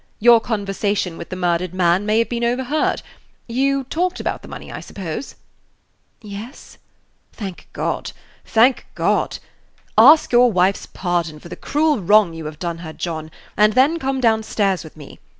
Your 0.19 0.41
conversation 0.41 1.15
with 1.15 1.29
the 1.29 1.35
murdered 1.35 1.75
man 1.75 2.07
may 2.07 2.17
have 2.17 2.27
been 2.27 2.43
overheard. 2.43 3.03
You 3.47 3.83
talked 3.83 4.19
about 4.19 4.41
the 4.41 4.47
money, 4.47 4.71
I 4.71 4.79
suppose?" 4.79 5.35
"Yes." 6.23 6.79
"Thank 7.33 7.69
God, 7.71 8.11
thank 8.43 8.87
God! 8.95 9.37
Ask 9.99 10.31
your 10.31 10.51
wife's 10.51 10.87
pardon 10.87 11.39
for 11.39 11.49
the 11.49 11.55
cruel 11.55 11.99
wrong 12.01 12.33
you 12.33 12.45
have 12.45 12.57
done 12.57 12.79
her, 12.79 12.93
John, 12.93 13.29
and 13.55 13.73
then 13.73 13.99
come 13.99 14.19
down 14.19 14.41
stairs 14.41 14.83
with 14.83 14.97
me. 14.97 15.19